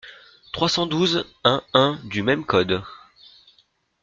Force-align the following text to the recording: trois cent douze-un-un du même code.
trois 0.51 0.67
cent 0.67 0.87
douze-un-un 0.87 1.99
du 2.05 2.23
même 2.23 2.43
code. 2.43 2.81